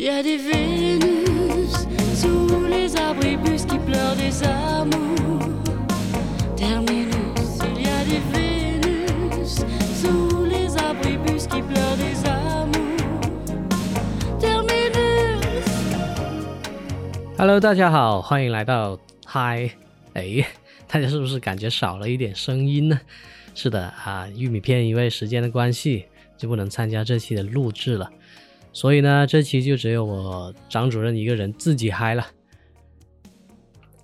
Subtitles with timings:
[0.00, 1.72] Il y a des Vénus
[2.14, 5.50] sous les arbres et bus qui pleurent des amours.
[6.56, 9.64] Terminus, il y a des Vénus
[10.00, 13.20] sous les arbres et bus qui pleurent des amours.
[14.38, 15.66] Terminus.
[17.36, 19.68] Hello，大家好，欢迎来到嗨。
[20.14, 20.46] 哎，
[20.86, 23.00] 大家是不是感觉少了一点声音呢？
[23.56, 26.04] 是的啊，玉米片因为时间的关系
[26.36, 28.08] 就不能参加这期的录制了，
[28.72, 32.26] 所以呢，这期就只有我张主任一个人自己嗨了。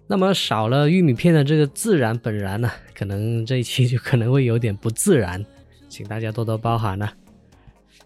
[0.06, 5.44] 那么少了玉米片的这个自然本然呢，可能这一期就可能会有点不自然，
[5.88, 7.12] 请大家多多包涵啊。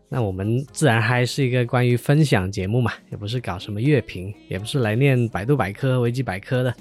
[0.08, 6.74] 那我们自然嗨是一个关于分享节目嘛，也不是搞什么乐评，也不是来念百度百科、维基百科的，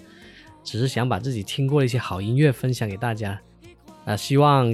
[0.63, 3.39] 只是想把自己听过的一些好音乐分享给大家。
[4.05, 4.73] 啊，希望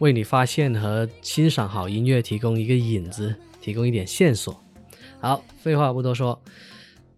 [0.00, 4.62] 为你发现和欣赏好音乐提供一个引子，提供一点线索。
[5.20, 6.38] 好，废话不多说，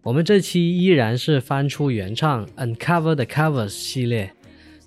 [0.01, 4.31] 我们这期依然是翻出原唱《Uncover the Covers》系列，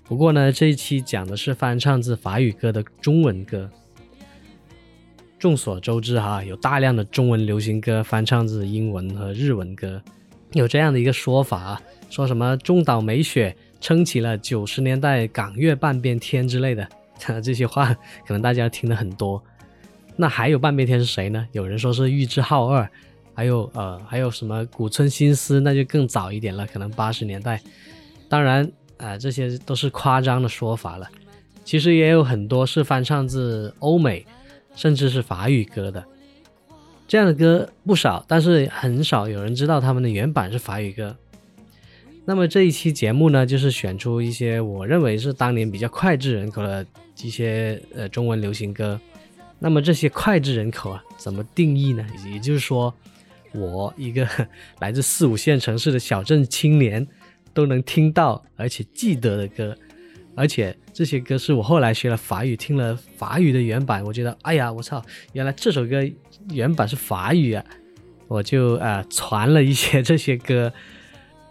[0.03, 3.69] 不过呢，这一期讲的是翻唱自法语歌的中文歌。
[5.37, 10.01] 众所周知哈，有大量的中文流行歌翻唱自英文和日文歌，
[10.53, 16.89] 有这样的一个说法，说什么中岛美雪撑起了九十年代港乐半边天之类的，
[17.43, 17.93] 这些话
[18.25, 19.43] 可能大家听的很多。
[20.15, 21.47] 那还有半边天是谁呢？
[21.51, 22.89] 有人说是玉置浩二，
[23.33, 27.61] 还有呃还有什么古村新司，那就更早一点了，可能八十年代。
[28.29, 31.09] 当然啊，这些都是夸张的说法了。
[31.63, 34.25] 其实也有很多是翻唱自欧美。
[34.73, 36.01] 甚至是法语歌的，
[37.05, 41.13] 这样的歌不少，但是很少有人知道他们的原版是法语歌。
[42.23, 46.85] 那么这一期节目呢，就是选出一些我认为是当年比较脍炙人口的
[47.21, 48.97] 一些呃中文流行歌。
[49.63, 52.03] 那么这些脍炙人口啊，怎么定义呢？
[52.27, 52.91] 也就是说，
[53.53, 54.27] 我一个
[54.81, 57.07] 来自四五线城市的小镇青年
[57.53, 59.77] 都能听到而且记得的歌。
[60.33, 65.03] 而且这些歌是我后来学了法语，听了法语的原版，我觉得，哎呀，我操，
[65.33, 65.97] 原来这首歌
[66.49, 67.63] 原版是法语啊！
[68.27, 70.73] 我就呃传了一些这些歌，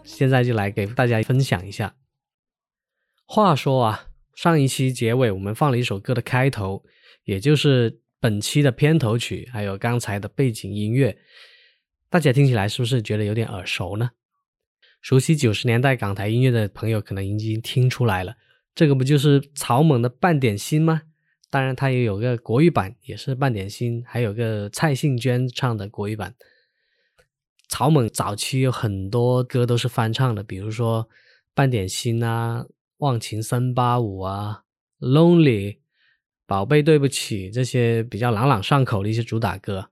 [0.03, 1.93] 现在就来给大家分享一下。
[3.25, 6.83] 话说啊，上一期结尾我们放了一首歌的开头，
[7.23, 11.17] 也就是本期的片头曲，还有刚才的背景音乐，
[12.07, 14.11] 大家听起来是不是觉得有点耳熟呢？
[15.01, 18.35] 熟悉九十年代港台音乐的朋友可能已经听出来了。
[18.75, 21.01] 这个不就是草蜢的《半点心》吗？
[21.49, 26.35] 当然，它也有个国语版，也是《半点心》，还有个蔡幸娟唱的国语版。
[27.67, 31.05] 草蜢早期有很多歌都是翻唱的，比如说
[31.55, 32.65] 《半点心》啊，
[32.97, 34.61] 《忘情三八五》啊，
[35.07, 35.73] 《Lonely》、
[36.51, 39.87] 《宝贝对不起》这些比较朗朗上口的一些主打歌。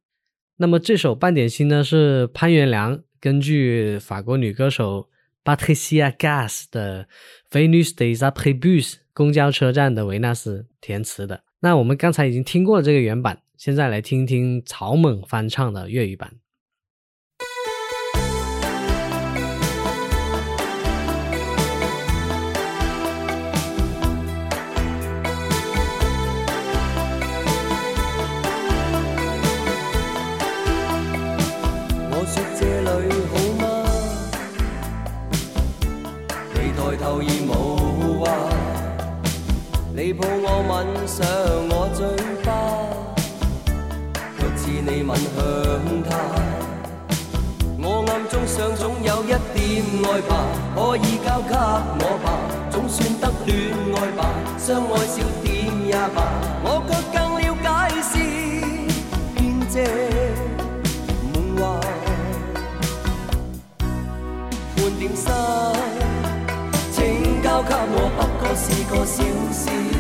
[0.58, 5.08] 那么这首《半点心》呢，是潘元良根据法国女歌手。
[5.46, 7.06] Patricia Gas 的
[7.50, 11.44] 《Venus Desa Prebus》公交车站的维纳斯填词的。
[11.62, 16.34] 那我们刚才已经听过了这个原版，现在来听听草蜢翻唱的粤语版。
[37.00, 37.52] 你抬头而无
[38.20, 38.28] 话，
[39.96, 40.76] 你抱我吻
[41.08, 41.26] 上
[41.70, 42.06] 我嘴
[42.44, 42.48] 巴，
[44.38, 45.40] 却似你吻向
[46.04, 46.10] 他。
[47.82, 50.32] 我暗中想总有一点爱吧，
[50.76, 51.56] 可以交给
[52.04, 52.28] 我吧，
[52.70, 54.20] 总算得恋爱吧，
[54.58, 55.48] 相爱少点
[55.88, 56.18] 也罢，
[56.64, 57.68] 我却更了解
[58.02, 58.14] 是
[59.34, 59.40] 编
[59.70, 59.76] 织
[68.62, 69.99] 是个小小。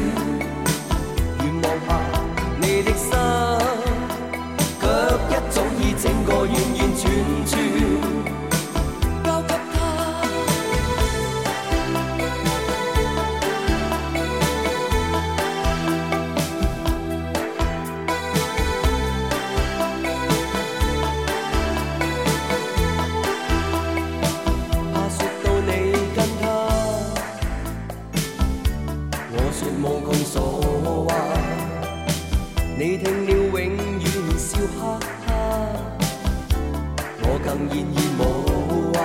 [37.67, 38.97] 然而无话，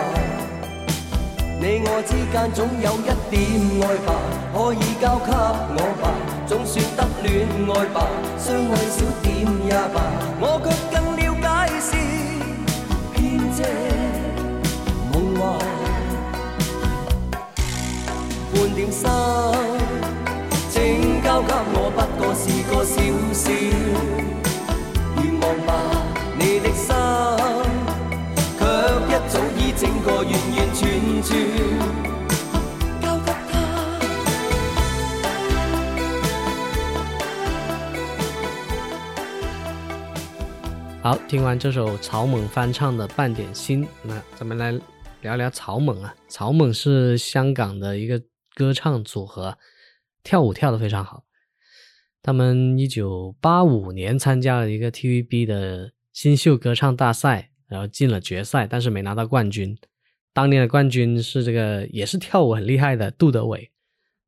[1.60, 3.34] 你我之间总有一点
[3.82, 4.08] 爱吧，
[4.54, 5.28] 可以交给
[5.74, 6.04] 我吧，
[6.46, 7.28] 总算得恋
[7.68, 7.96] 爱吧，
[8.38, 9.26] 相爱少点
[9.66, 9.96] 也罢，
[10.40, 11.46] 我却更了解
[11.80, 11.90] 是
[13.12, 13.18] 偏
[13.52, 13.58] 执
[15.12, 15.42] 梦话，
[18.54, 19.02] 半点心，
[20.70, 22.94] 请交给我，不过是个小
[23.32, 24.33] 小。
[29.84, 31.36] 整個完完全全。
[41.02, 44.72] 好，听完这首草蜢翻唱的《半点心》，那咱们来
[45.20, 46.14] 聊聊草蜢啊。
[46.28, 48.22] 草蜢是香港的一个
[48.54, 49.58] 歌唱组合，
[50.22, 51.24] 跳舞跳得非常好。
[52.22, 59.76] 他们一九八五年参加了一个 TVB 的新秀歌唱大赛，然后进了决赛，但是没拿到冠军。
[60.32, 63.70] 当年的冠军是这个也是跳舞很厉害的杜德伟。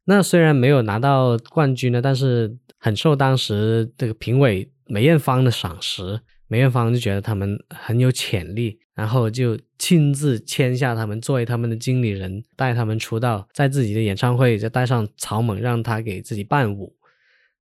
[0.05, 6.21] 那虽然没有拿到冠军呢，但是很受当时这个评委梅艳芳的赏识。
[6.49, 16.95] 梅艳芳就觉得他们很有潜力，然后就亲自签下他们，作为他们的经理人，带他们出道，在自己的演唱会就带上草蜢，让他给自己伴舞。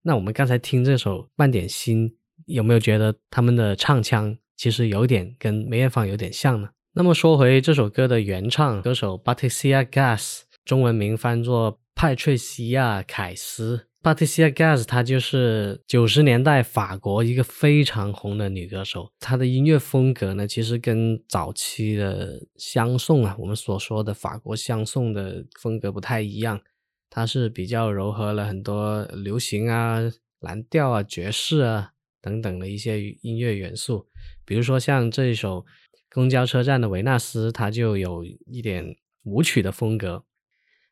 [0.03, 2.07] 那我们刚才听这首《半点心》，
[2.45, 6.69] 有没有觉得他们的唱腔其实有点跟梅艳芳有点像呢？
[6.93, 13.87] 那么说回这首歌的原唱歌手 Patricia Gas，中文名翻作派翠西亚·凯斯。
[14.01, 19.11] Patricia Gas，她就是九十年代法国一个非常红的女歌手。
[19.19, 26.61] 她的音乐风格呢，其实跟早期的香颂啊，我们所说的法国香颂的风格不太一样。
[27.09, 29.99] 它是比较糅合了很多流行啊、
[30.39, 31.91] 蓝调啊、爵士啊
[32.21, 34.07] 等等的一些音乐元素。
[34.45, 35.61] 比如说像这一首
[36.13, 40.23] 《公交车站的维纳斯》，它就有一点舞曲的风格。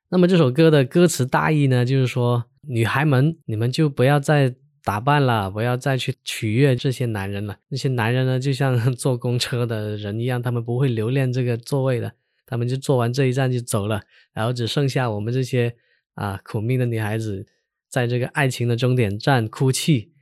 [0.09, 7.57] 那么这首歌的歌词大意呢，就是说，女孩们，你们就不要再打扮了，不要再去取悦这些男人了。
[7.69, 12.13] 那些男人呢，就像 坐公车的人一样，他们不会留恋这个座位的，
[12.45, 14.01] 他们就坐完这一站就走了，
[14.33, 15.75] 然后只剩下我们这些
[16.13, 17.47] 啊苦命的女孩子，
[17.89, 20.12] 在这个爱情的终点站哭泣。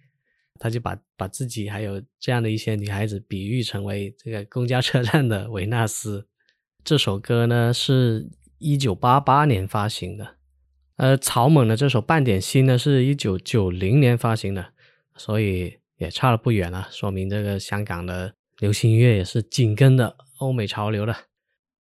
[0.62, 6.28] 他就把把自己还有这样的一些女孩子比喻成为这个公交车站的维纳斯。
[6.84, 8.30] 这首歌呢是。
[8.64, 10.36] 一九八八年发行的，
[10.98, 14.64] 呃，草蜢的这首《半点心》呢，是一九九零年发行的，
[15.16, 21.16] 所以也差了不远了，说明这个香港的流行音乐也是紧跟的欧美潮流的。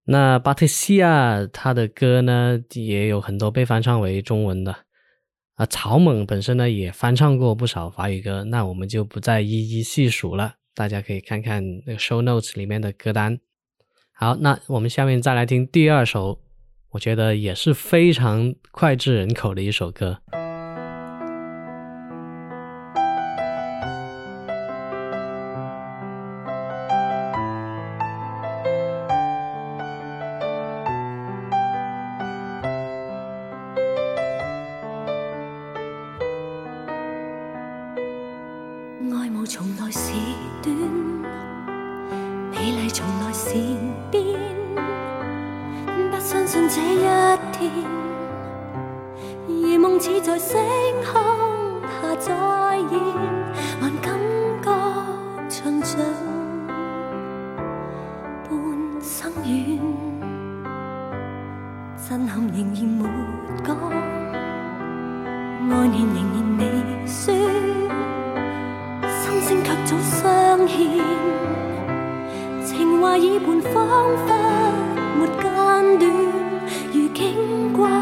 [0.06, 4.74] 那巴特西亚他的歌呢，也有很多被翻唱为中文的，
[5.60, 13.38] 啊，草蜢本身呢也翻唱过不少法语歌，那我们就不再一一细数了，大家可以看看那个 show notes 里面的歌单。
[14.14, 16.40] 好，那我们下面再来听第二首。
[16.92, 20.22] 我觉得也是非常脍炙人口的一首歌。
[43.40, 43.48] 麗從來是
[44.12, 44.20] 變。
[46.12, 47.06] 不相信這一
[47.54, 47.72] 天，
[49.48, 50.60] 如夢似在星
[51.06, 52.28] 空下再
[52.90, 53.00] 現，
[53.80, 54.20] 還感
[54.62, 54.70] 覺
[55.50, 56.00] 像像
[58.44, 58.52] 半
[59.02, 59.80] 生緣，
[62.08, 63.04] 震撼仍然沒
[63.64, 63.70] 講，
[65.70, 66.62] 愛念仍然未
[67.06, 67.18] 說，
[69.08, 71.39] 心聲卻早相牽，情
[73.02, 73.74] 话耳畔仿
[74.28, 74.30] 佛
[75.18, 76.00] 没间断
[76.92, 77.99] 如经过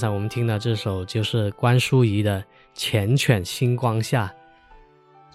[0.00, 2.42] 刚才我们听的这首就是关淑怡的
[2.74, 4.28] 《缱绻星光下》。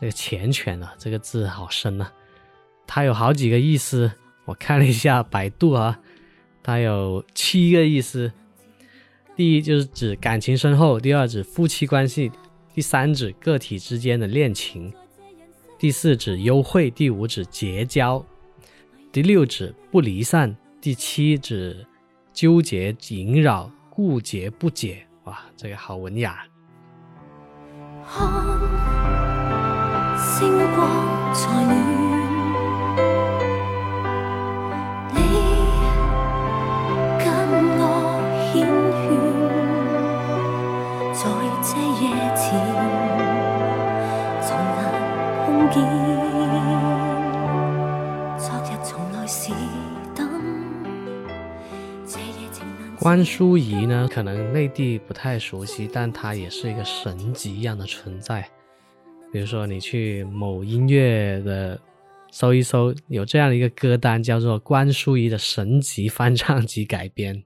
[0.01, 2.12] 这个“缱绻”啊，这个字好深啊，
[2.88, 4.12] 它有好几个意思。
[4.45, 6.00] 我看了一下百度啊，
[6.63, 8.31] 它有七个意思。
[9.36, 12.31] 第一就是指感情深厚，第二指夫妻关系，
[12.74, 14.91] 第三指个体之间的恋情，
[15.77, 18.25] 第四指幽会，第五指结交，
[19.12, 21.86] 第六指不离散，第七指
[22.34, 23.69] 纠结萦绕。
[23.95, 26.45] 顾结不解，哇，这个好文雅。
[30.17, 31.94] 星光在
[53.05, 58.50] 关淑怡呢，可能内地不太熟悉，但她也是一个神级一样的存在。
[59.31, 61.79] 比如说，你去某音乐的
[62.31, 67.43] 搜一搜，有这样的一个歌单，叫做关淑怡的神级翻唱及改编。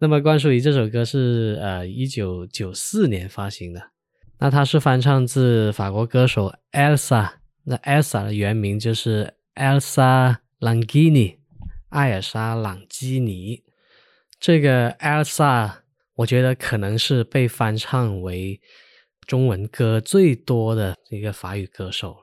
[0.00, 3.80] 那么，关淑怡这首歌是呃一九九四年发行的，
[4.40, 11.36] 那它是翻唱自法国歌手 Elsa，那 Elsa 的原名就是 Elsa Langini，
[11.90, 13.62] 艾尔莎·朗基尼。
[14.40, 15.70] 这个 Elsa，
[16.14, 18.58] 我觉得可能是被翻唱为
[19.26, 22.16] 中文歌最多的一个法语歌手。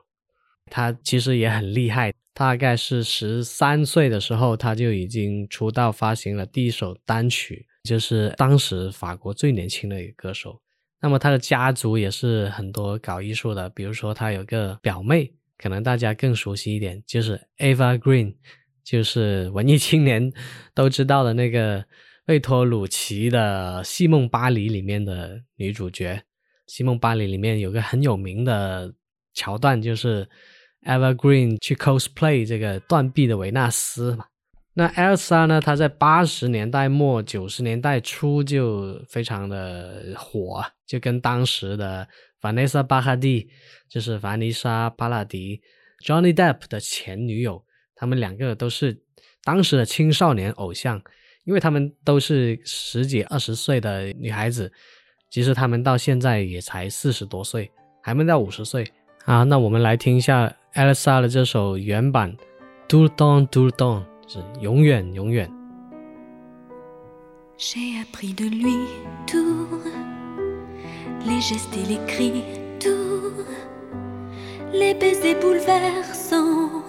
[0.66, 10.60] 他其实也很厉害，大概是十三岁的时候，他就已经出道，发行了第一首单曲，就是当时法国最年轻的一个歌手。
[11.00, 18.34] 那么他的家族也是很多搞艺术的，比如说他有个表妹，可能大家更熟悉一点，就是 Ava Green，
[18.82, 20.32] 就是文艺青年
[20.74, 21.84] 都知道的那个
[22.28, 26.14] 贝托鲁奇的《西梦巴黎》里面的女主角。
[26.66, 28.92] 《西梦巴黎》里面有个很有名的
[29.32, 30.28] 桥段，就是
[30.82, 34.26] Evergreen 去 cosplay 这个断臂的维纳斯嘛。
[34.74, 35.58] 那 Elsa 呢？
[35.58, 42.06] 她在八十年代末、九十年代初就非常的火，就跟当时的
[42.42, 43.48] Vanessa 巴哈蒂，
[43.88, 45.62] 就是凡妮莎·巴拉迪
[46.04, 49.02] （Johnny Depp） 的前女友，他们两个都是
[49.42, 51.02] 当时的青少年偶像，
[51.48, 54.70] 因为他们都是十几、二十岁的女孩子，
[55.30, 57.70] 其实他们到现在也才四十多岁，
[58.02, 58.86] 还没到五十岁
[59.24, 59.44] 啊。
[59.44, 62.36] 那我们来听一下 Elsa 的这首原版
[62.86, 64.02] 《Do Don Do Don》。
[64.30, 65.50] 是永远永远。
[67.56, 68.86] J'ai appris de lui
[69.26, 69.80] tout,
[71.24, 72.44] les gestes et les cris,
[72.78, 73.32] tout,
[74.70, 76.82] les baisers bouleversants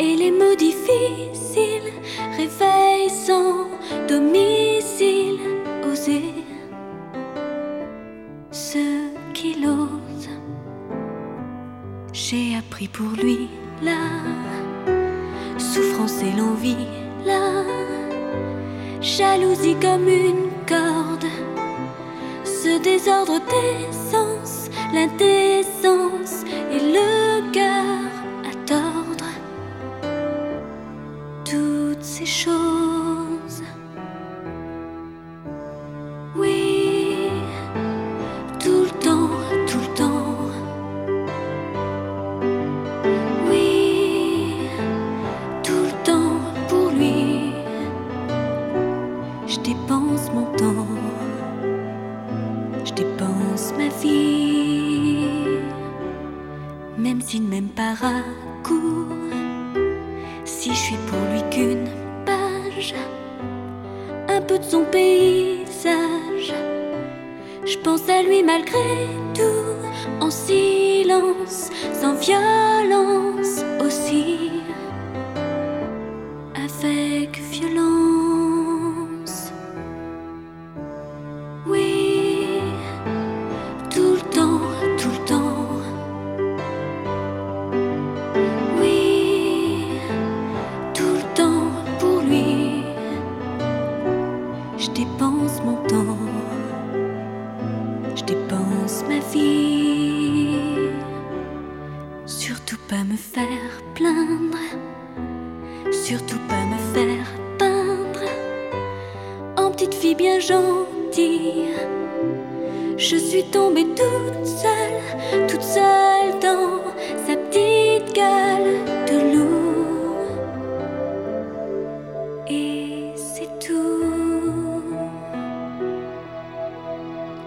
[0.00, 1.92] et les mots difficiles,
[2.36, 3.66] réveil sans
[4.08, 5.38] domicile,
[5.90, 6.34] oser
[8.50, 8.84] ce
[9.34, 10.28] qu'il ose.
[12.14, 13.48] J'ai appris pour lui
[13.82, 14.02] la
[15.58, 16.86] souffrance et l'envie,
[17.26, 17.64] la
[19.02, 21.30] jalousie comme une corde,
[22.44, 27.89] ce désordre des sens, l'indécence et le cœur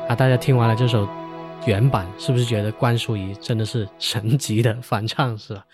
[0.07, 1.07] 啊，大家听完了这首
[1.65, 5.65] 原版，是不是觉得关淑怡真的是神级的翻唱，是吧？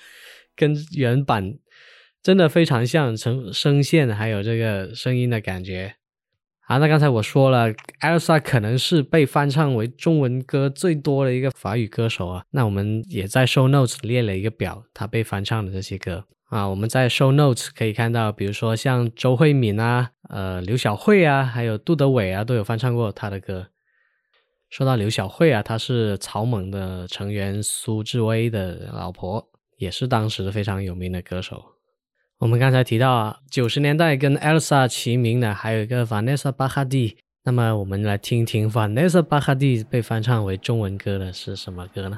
[0.55, 1.55] 跟原版
[2.23, 5.98] 真的非常像，声声线还有这个声音的感觉。
[6.69, 12.43] 啊，那刚才我说了，Elsa 可能是被翻唱为中文歌最多的一个法语歌手啊。
[12.51, 16.69] 那我们也在 Show Notes 列了一个表，他被翻唱的这些歌啊。
[16.69, 23.65] 我们在 Show Notes 可以看到，比如说像周慧敏啊、呃刘晓慧啊，还有杜德伟啊，都有翻唱过他的歌。
[24.69, 29.43] 说到刘晓慧啊，她是草蜢的成员苏志威的老婆，
[29.77, 31.78] 也是当时非常有名的歌手。
[32.39, 37.17] 我们刚才提到啊，九十年代跟 Elsa 齐名的还有一个 Vanessa b a h a d i。
[37.43, 42.17] 那么我们来听听 Vanessa b a h a d i 被翻唱为中文歌的是什么歌呢？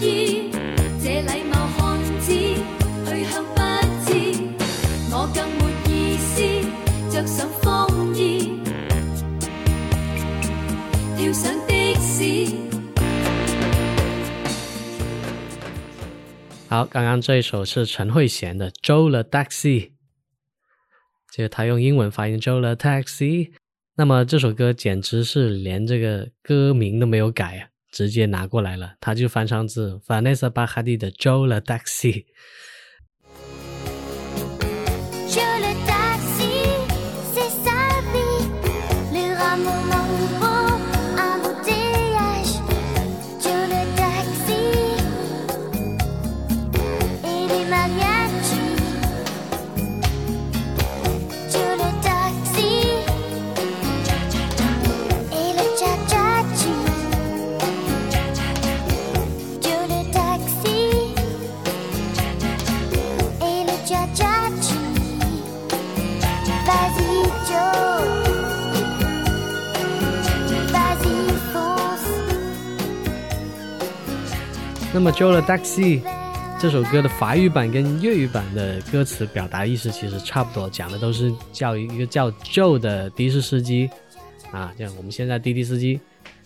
[0.00, 0.50] 失意，
[1.02, 3.60] 这礼貌汉子去向不
[4.04, 4.08] 知，
[5.10, 6.42] 我更没意思，
[7.10, 8.60] 着上风衣，
[11.16, 12.48] 跳上的士。
[16.68, 19.80] 好，刚刚这一首是陈慧娴的《Joe the Taxi》，
[21.32, 23.52] 就是他用英文发音 Joe the Taxi。
[23.96, 32.12] 那么这首歌简直是连这个歌名都没有改啊，直接拿过来了，他就翻唱自法内斯巴哈蒂的《Joe the Taxi》。
[74.98, 76.02] 那么《Joe the Taxi》
[76.60, 83.88] 这首歌的法语版跟粤语版的歌词表达意思其实差不多，讲的都是叫一个叫 Joe 的的士司机
[84.50, 86.00] 啊，像我们现在滴滴司机，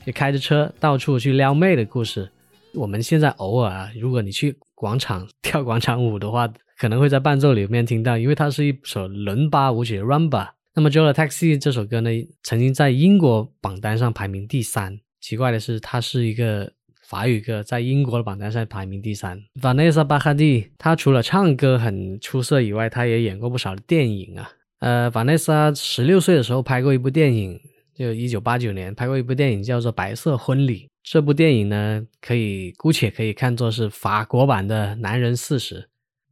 [0.05, 2.31] 就开着车到处去撩妹的故事。
[2.75, 10.49] 我们现在偶尔啊，如果你去广场跳广场舞的话，可能会在伴奏里面听到，因为它是一首伦巴舞曲 （rumba）。
[10.75, 12.11] 那么《Joe the Taxi》这首歌呢，
[12.43, 15.01] 曾经在英国榜单上排名第三。
[15.23, 16.71] 奇怪的是，它是一个
[17.13, 19.39] 法语歌，在英国的榜单上排名第三。
[19.61, 24.51] Vanessa b a h a d i 她除了唱歌很出色以外，她也演过不少电影啊。
[24.79, 27.61] 呃，Vanessa 十六岁的时候拍过一部电影，
[27.95, 30.85] 就一九八九年拍过一部电影叫做《白色婚礼》。
[31.03, 35.81] 这部电影呢，可以姑且可以看作是法国版的《男人四十》，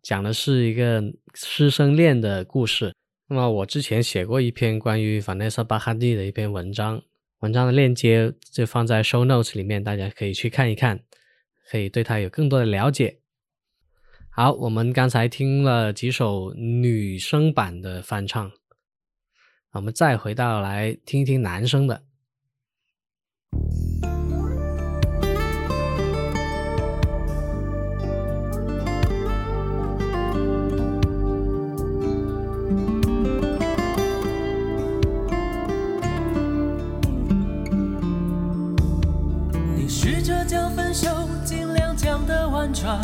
[0.01, 2.95] 讲的是一个师生恋的故事。
[3.29, 7.03] 那么我之前写过一篇关于 Vanessa b a h a d i 的一篇文章，
[7.41, 11.01] 文章的链接就放在 show notes 里面，大家可以去看一看，
[11.71, 13.21] 可以对它有更多的了解。
[14.29, 18.53] 好，我们刚才听了几首女生版的翻唱，
[19.73, 22.03] 我们再回到来听一听男生的。
[42.81, 42.99] 转，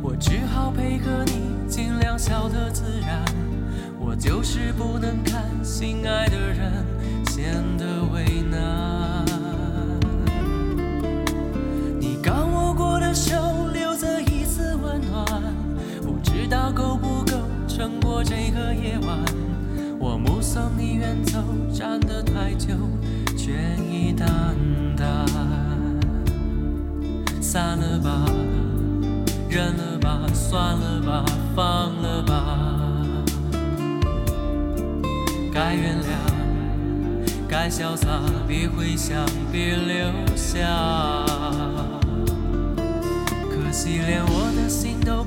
[0.00, 3.22] 我只好配合你，尽量笑得自然。
[4.00, 6.72] 我就是不能看心爱的人
[7.26, 9.26] 显得为难。
[12.00, 13.34] 你刚握过的手
[13.74, 15.26] 留着一丝温暖，
[16.00, 17.36] 不知道够不够
[17.68, 19.18] 撑过这个夜晚。
[19.98, 21.38] 我目送你远走，
[21.70, 22.72] 站得太久，
[23.36, 23.52] 倦
[23.86, 24.26] 意淡
[24.96, 25.26] 淡。
[27.40, 28.24] 散了吧，
[29.54, 32.58] 忍了吧，算了吧，放了吧。
[35.52, 36.08] 该原谅，
[37.48, 40.66] 该潇洒，别回想，别留下。
[43.48, 45.22] 可惜连我的心都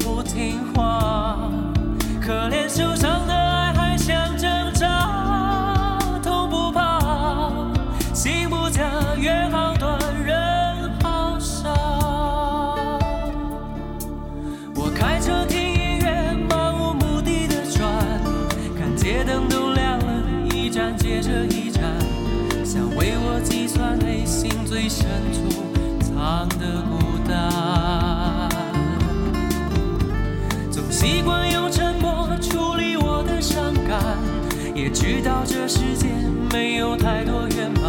[36.51, 37.83] 没有太多圆满，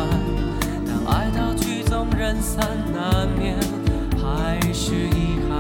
[0.87, 3.57] 但爱到曲终人散，难免
[4.17, 5.53] 还是遗憾。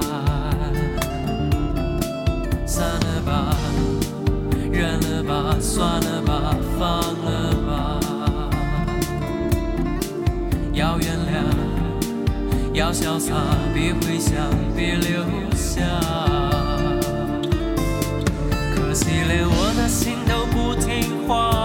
[2.67, 3.57] 散了吧，
[4.71, 8.01] 忍了吧，算了吧，放了吧。
[10.73, 11.43] 要原谅，
[12.73, 13.35] 要潇洒，
[13.75, 14.35] 别回想，
[14.77, 15.25] 别留
[15.57, 15.83] 下。
[18.75, 21.58] 可惜连我的心都不听话，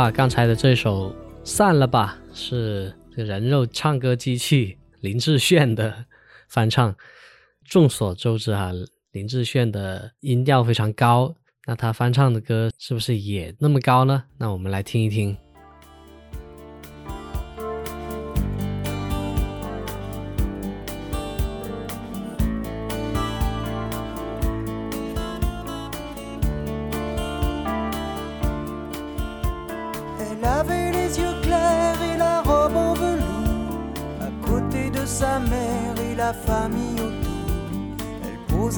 [0.00, 1.10] 啊，刚才的这首
[1.44, 6.06] 《散了吧》是这人肉唱歌机器 林志炫的
[6.48, 6.96] 翻唱。
[7.66, 8.72] 众所周知啊，
[9.12, 11.34] 林志炫的音调非常高，
[11.66, 14.24] 那他翻唱的歌是不是也那么高呢？
[14.38, 15.36] 那我们来听一听。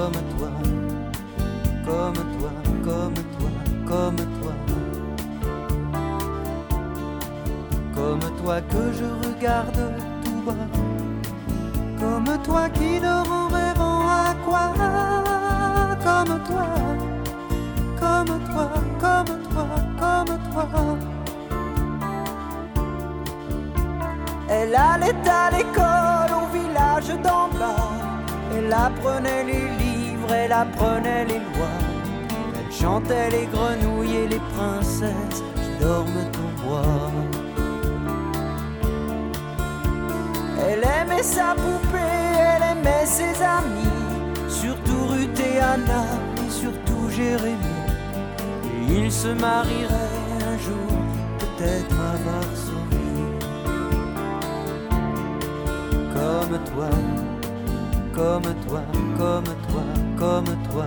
[0.00, 0.50] comme toi,
[1.84, 2.52] comme toi,
[2.84, 3.50] comme toi,
[3.86, 4.54] comme toi,
[7.94, 9.82] comme toi que je regarde
[10.24, 10.66] tout bas,
[11.98, 14.72] comme toi qui dort en rêvant à quoi,
[16.06, 16.66] comme toi,
[18.00, 18.68] comme toi,
[19.04, 19.66] comme toi,
[20.00, 20.66] comme toi.
[24.48, 28.00] Elle allait à l'école au village d'en bas.
[28.56, 29.79] Elle apprenait livres,
[30.50, 31.78] elle apprenait les lois.
[32.58, 37.12] Elle chantait les grenouilles et les princesses qui dorment au bois.
[40.68, 41.98] Elle aimait sa poupée,
[42.36, 46.04] elle aimait ses amis, surtout Ruth et Anna
[46.44, 47.56] et surtout Jérémie.
[48.88, 50.90] Et ils se marieraient un jour,
[51.38, 52.90] peut-être à Varsovie.
[56.14, 56.90] comme toi,
[58.12, 58.82] comme toi,
[59.16, 59.59] comme toi,
[60.20, 60.86] comme toi,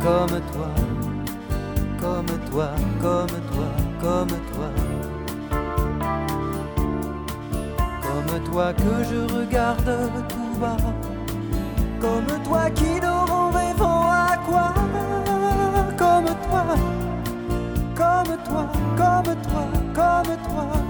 [0.00, 0.70] comme toi,
[2.00, 2.68] comme toi,
[3.02, 3.68] comme toi,
[4.00, 4.70] comme toi,
[8.02, 9.92] comme toi que je regarde
[10.30, 10.78] tout bas,
[12.00, 14.72] comme toi qui dort en rêvant à quoi,
[15.98, 16.64] comme toi,
[17.94, 20.89] comme toi, comme toi, comme toi.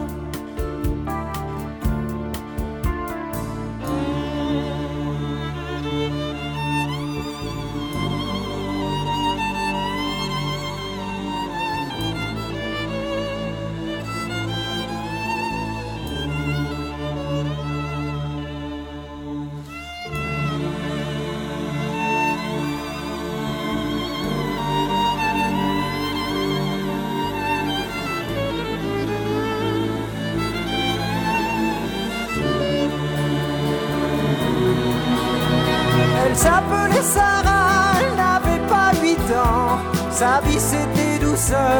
[41.50, 41.79] sun.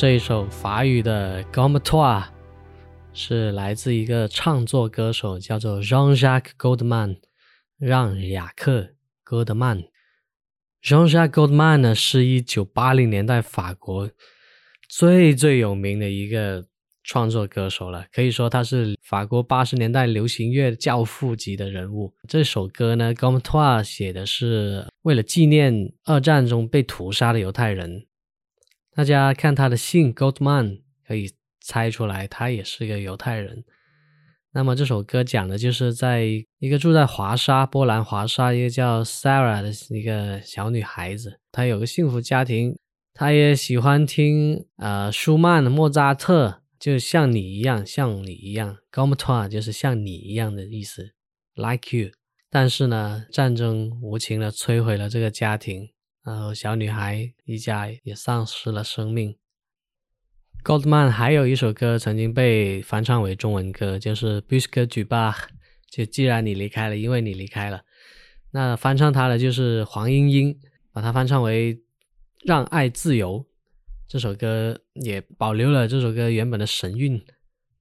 [0.00, 2.22] 这一首法语的《Gomme Toi》
[3.12, 7.18] 是来自一个唱作歌手，叫做 Jean-Jacques Goldman，
[7.78, 8.80] 让雅克·
[9.22, 9.82] 戈德曼。
[10.82, 14.08] Jean-Jacques Goldman 呢，是一九八零年代法国
[14.88, 16.64] 最最有名的一个
[17.04, 22.14] 创作歌手了，可以说他是法国八十年代流行乐教父级的人物。
[22.26, 28.06] 这首歌呢，《Gomme Toi》写的是为了纪念二战中被屠杀的犹太人。
[28.94, 33.64] 大家看他的姓 Goldman，可以猜出来他也是个犹太人。
[34.52, 36.24] 那么这首歌讲的就是在
[36.58, 42.76] 一个住在华沙，波兰华沙一个叫 Sarah 的一个小女孩子，她有个幸福家庭，
[43.14, 51.12] 她也喜欢听呃舒曼、莫扎特，就像你一样，像你一样 g o m t o i 就是像你一样的意思
[51.54, 52.10] ，like you。
[52.50, 55.90] 但是呢，战争无情的摧毁了这个家庭，
[56.24, 59.36] 然后小女孩一家也丧失了生命。
[60.62, 65.30] Goldman 还有一首歌曾经被翻唱为中文歌，就是《Puisque tu b a》，
[65.90, 67.82] 就既然你离开了，因为你离开了。
[68.50, 70.58] 那翻唱它的就是黄莺莺，
[70.92, 71.76] 把它翻唱为
[72.44, 73.40] 《让爱自由》。
[74.06, 77.24] 这首歌也保留了这首歌原本的神韵，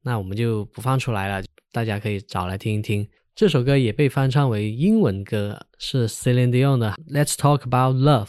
[0.03, 3.09] 那我们就不放出来了，大家可以找来听一听。
[3.39, 8.25] 这首歌也被翻唱为英文歌，是 Celine Dion 的《Let's Talk About Love》。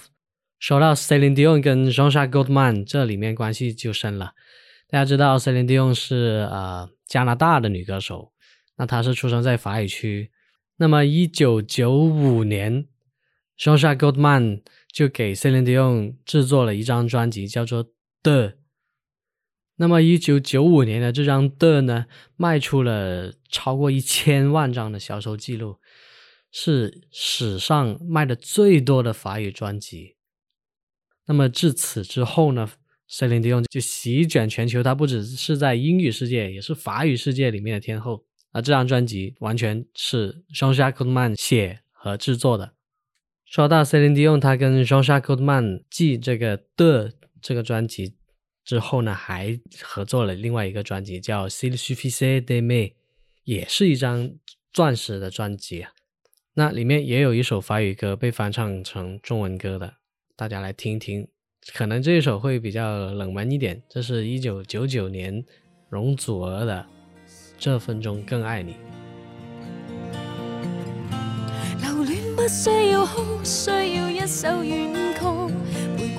[0.61, 4.35] 说到 Celine Dion 跟 Jean-Jacques Goldman，这里面关系就深了。
[4.89, 8.31] 大家知道 Celine Dion 是呃加拿大的女歌手，
[8.77, 10.31] 那她是出生在法语区。
[10.77, 12.87] 那么一九九五年
[13.59, 17.85] ，Jean-Jacques Goldman 就给 Celine Dion 制作了一张专辑，叫做
[18.23, 18.47] 《The》。
[19.81, 22.05] 那么一九九五年的这张《的》呢，
[22.37, 25.79] 卖出了超过一千万张的销售记录，
[26.53, 30.17] 是史上卖的最多的法语专辑。
[31.25, 32.71] 那么至此之后呢
[33.09, 38.27] ，Celine Dion 就席卷全球，她不只是在英语世界，也是法语世界里面的天后。
[38.53, 42.75] 而这张专辑完全是 Jean-Jacques Goldman 写和制作的。
[43.47, 48.17] 说到 Celine Dion，她跟 Jean-Jacques Goldman 记这个的这个专辑
[48.71, 52.89] 之后呢，还合作了另外一个专辑叫《S'il suffisait d'aimer》，
[53.43, 54.31] 也是一张
[54.73, 55.85] 钻石的专辑。
[56.55, 59.95] 那里面也有一首法语歌被翻唱成中文歌的。
[60.37, 61.27] 大家来听一听，
[61.75, 63.83] 可能这一首会比较冷门一点。
[63.89, 65.45] 这是一九九九年
[65.89, 66.87] 容祖儿的
[67.59, 68.75] 《这分钟更爱你》。
[71.83, 75.60] 留恋不需要哭，需要一首怨曲。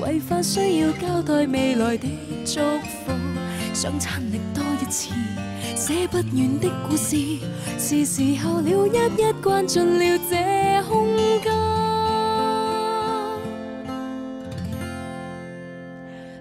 [0.02, 2.08] 玫瑰花需要交代未來的
[2.44, 2.60] 祝
[3.06, 3.14] 福，
[3.72, 5.14] 想親歷多一次，
[5.76, 7.16] 寫不完的故事，
[7.78, 11.54] 是時候了，一一關進了這空間。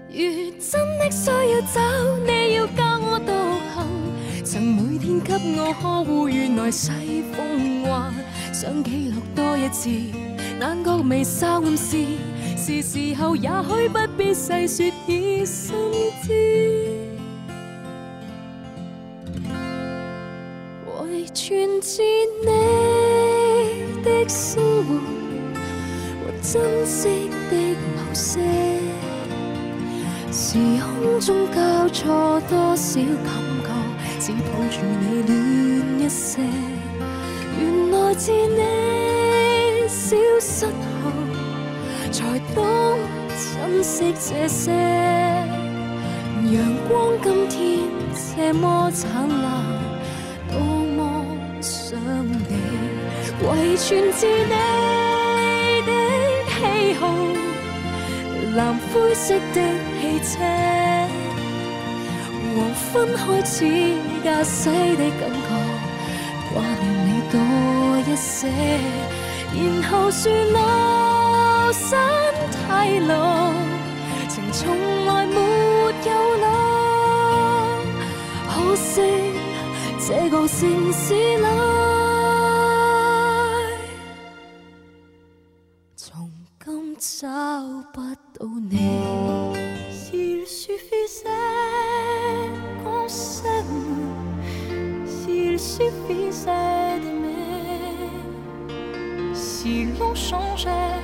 [0.09, 1.79] 如真的需要走，
[2.25, 3.31] 你要教我独
[3.75, 3.87] 行。
[4.43, 8.11] 曾每天給我呵护，原來世風華。
[8.51, 9.89] 想記錄多一次，
[10.59, 11.97] 眼角眉梢暗示，
[12.63, 15.75] 是時候也許不必細説已心
[16.21, 16.27] 知。
[21.01, 22.03] 為傳至
[22.45, 24.93] 你的生活
[26.21, 27.55] 和珍惜的
[27.95, 28.39] 某些。
[30.31, 33.33] 時空中交錯多少感
[33.65, 33.69] 覺，
[34.19, 36.39] 只抱住你暖一些。
[37.59, 37.59] 原
[37.91, 40.67] 來自你消失，
[42.21, 42.99] 才懂
[43.35, 44.71] 珍惜這些。
[46.45, 46.53] 陽
[46.87, 47.59] 光今天
[48.13, 49.45] 这么灿烂，
[50.51, 50.59] 多
[50.95, 51.25] 么
[51.61, 52.53] 想你，
[53.41, 54.53] 遗传自你
[55.87, 55.89] 的
[56.47, 57.01] 喜好，
[58.55, 58.59] 蓝
[58.93, 59.57] 灰色的
[59.99, 60.31] 汽车，
[62.53, 62.55] 黄
[62.93, 63.55] 昏开始
[64.23, 65.49] 驾驶的感觉，
[66.53, 67.35] 挂念你多
[68.07, 68.47] 一些，
[69.55, 70.31] 然后说
[71.71, 71.97] 路身
[72.67, 73.53] 太老，
[74.27, 75.39] 情从来没
[76.05, 76.45] 有老，
[78.49, 79.01] 可惜
[80.05, 81.47] 这个城市里，
[85.95, 86.29] 从
[86.61, 87.29] 今找
[87.93, 88.01] 不
[88.37, 88.75] 到你。
[89.93, 91.29] S'il suffisait
[92.83, 94.11] qu'on s'aime,
[95.05, 98.09] s'il suffisait d'aimer,
[99.33, 100.99] si l'on changeait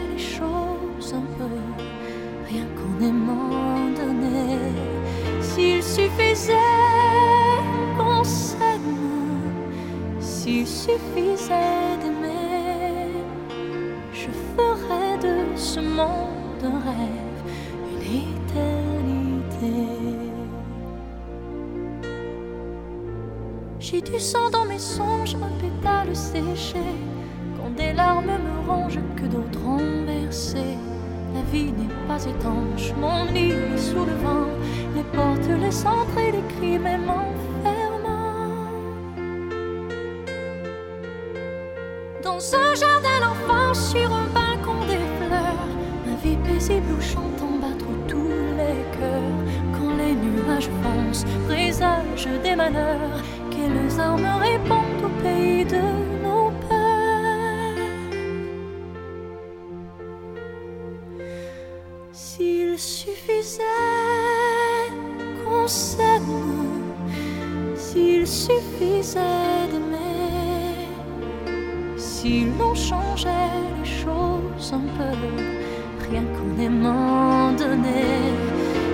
[10.88, 13.12] suffisait d'aimer,
[14.13, 17.39] je ferais de ce monde un rêve,
[17.91, 19.78] une éternité.
[23.80, 26.86] J'ai du sang dans mes songes, un pétale séché.
[27.58, 30.78] Quand des larmes me rongent, que d'autres ont versé.
[31.34, 34.47] La vie n'est pas étanche, mon lit est sous le vent.
[34.95, 37.10] Les portes, les centres les cris, même
[42.38, 45.65] Dans un jardin d'enfants, sur un balcon des fleurs,
[46.06, 49.41] ma vie paisible où chantant battre tous les cœurs.
[49.73, 55.82] Quand les nuages foncent, présage des malheurs, quelles armes répondent au pays de
[56.21, 57.73] nos peurs?
[62.12, 63.63] S'il suffisait
[65.43, 66.84] qu'on s'aime,
[67.76, 69.57] s'il suffisait
[72.19, 75.13] si l'on changeait les choses un peu,
[76.10, 78.34] rien qu'en aimant donner,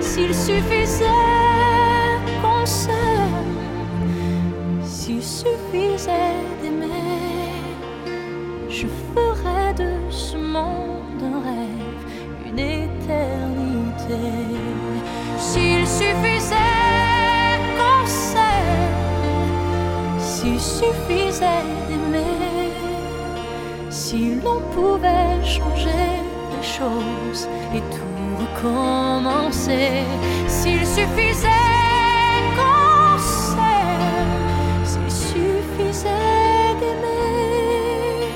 [0.00, 1.06] s'il suffisait
[2.42, 3.56] qu'on s'aime,
[4.82, 7.54] s'il suffisait d'aimer,
[8.68, 12.02] je ferais de ce monde un rêve,
[12.48, 14.24] une éternité.
[15.38, 18.98] S'il suffisait qu'on s'aime,
[20.18, 22.03] s'il suffisait d'aimer,
[24.44, 26.06] l'on pouvait changer
[26.52, 30.04] les choses et tout recommencer,
[30.46, 31.48] s'il suffisait
[32.56, 38.28] qu'on s'aime, s'il suffisait d'aimer,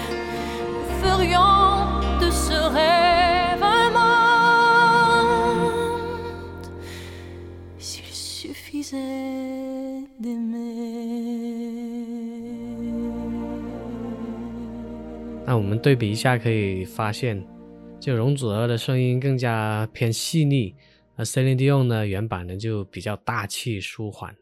[0.72, 1.82] nous ferions
[2.20, 5.26] de ce rêve un monde,
[7.78, 9.47] s'il suffisait
[15.59, 17.44] 我们对比一下，可以发现，
[18.00, 20.72] 就容祖儿的声音更加偏细腻，
[21.16, 24.36] 而 Celine Dion 呢原版呢就比较大气舒缓。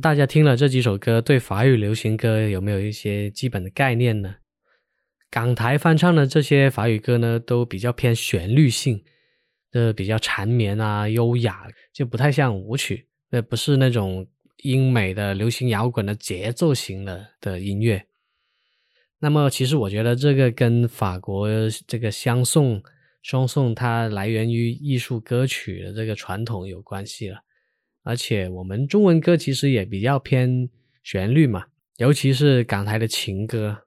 [0.00, 4.36] 大家听了这几首歌，对法语流行歌有没有一些基本的概念呢？
[5.30, 9.02] 港台翻唱的这些法语歌呢，都比较偏旋律性，
[9.72, 14.24] 呃，比较缠绵啊、优雅，就不太像舞曲，呃，不是那种
[14.62, 18.06] 英美的流行摇滚的节奏型的的音乐。
[19.24, 21.48] 那么，其实我觉得这个跟法国
[21.86, 22.82] 这个相送
[23.22, 27.38] 双送它来源于艺术歌曲的这个传统有关系了。
[28.02, 30.68] 而且我们中文歌其实也比较偏
[31.02, 31.64] 旋律嘛，
[31.96, 33.78] 尤其是港台的情歌。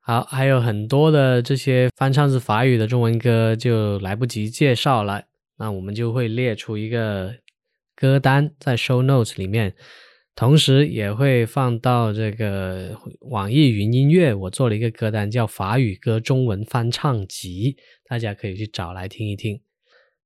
[0.00, 5.24] 好，还有很多的这些翻唱自法语的中文歌就来不及介绍了，
[5.58, 7.34] 那我们就会列出一个
[7.94, 9.74] 歌单在 show notes 里面，
[10.36, 17.76] 同时也会放到这个网易云音乐，我做了一个歌单叫法语歌中文翻唱集，
[18.08, 19.60] 大家可以去找来听一听。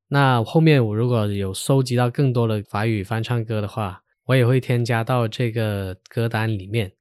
[0.09, 6.93] 那后面我如果有收集到更多的法语翻唱歌的话，我也会添加到这个歌单里面。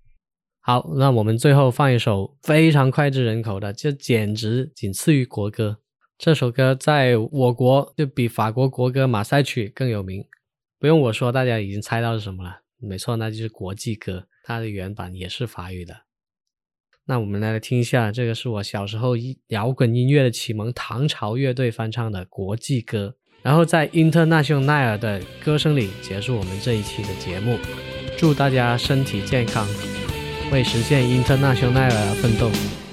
[0.59, 5.77] 好，那我们最后放一首非常脍炙人口的，这简直仅次于国歌。
[6.17, 10.25] 这首歌在我国就比法国国歌《马赛曲》更有名，
[10.77, 12.66] 不用我说，大家已经猜到是什么了。
[12.79, 16.01] 没错，那就是国际歌，它的原版也是法语的。
[17.05, 19.15] 那我们来听一下，这个是我小时候
[19.47, 23.15] 摇滚音乐的启蒙，唐朝乐队翻唱的国际歌。
[23.41, 27.57] 然后在 International 的歌声里结束我们这一期的节目。
[28.17, 29.65] 祝大家身体健康，
[30.51, 32.86] 为实现 International 而奋斗。